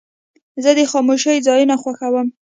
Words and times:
زه 0.63 0.69
د 0.77 0.79
خاموشۍ 0.91 1.37
ځایونه 1.47 1.75
خوښوم. 1.81 2.27